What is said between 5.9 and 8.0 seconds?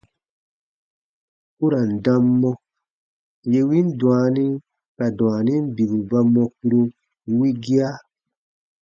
ba mɔ kpuro wigia.